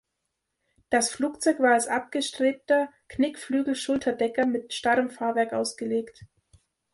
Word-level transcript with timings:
Das 0.89 1.11
Flugzeug 1.11 1.59
war 1.59 1.73
als 1.73 1.85
abgestrebter 1.87 2.91
Knickflügel-Schulterdecker 3.07 4.47
mit 4.47 4.73
starrem 4.73 5.11
Fahrwerk 5.11 5.53
ausgelegt. 5.53 6.25